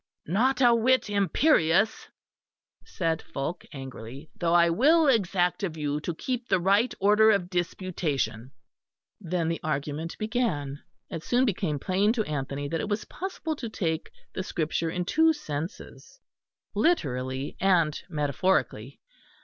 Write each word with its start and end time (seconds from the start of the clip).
"Not 0.25 0.61
a 0.61 0.73
whit 0.73 1.11
imperious," 1.11 2.09
said 2.83 3.21
Fulke 3.21 3.67
angrily, 3.71 4.31
"though 4.35 4.55
I 4.55 4.67
will 4.71 5.07
exact 5.07 5.61
of 5.61 5.77
you 5.77 5.99
to 5.99 6.15
keep 6.15 6.47
the 6.47 6.59
right 6.59 6.91
order 6.99 7.29
of 7.29 7.51
disputation." 7.51 8.49
Then 9.19 9.47
the 9.47 9.59
argument 9.61 10.17
began. 10.17 10.79
It 11.11 11.21
soon 11.21 11.45
became 11.45 11.77
plain 11.77 12.13
to 12.13 12.23
Anthony 12.25 12.67
that 12.67 12.81
it 12.81 12.89
was 12.89 13.05
possible 13.05 13.55
to 13.57 13.69
take 13.69 14.09
the 14.33 14.41
Scripture 14.41 14.89
in 14.89 15.05
two 15.05 15.33
senses, 15.33 16.19
literally 16.73 17.55
and 17.59 18.01
metaphorically. 18.09 18.99